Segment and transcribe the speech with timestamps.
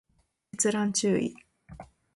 [0.57, 1.37] 閲覧注意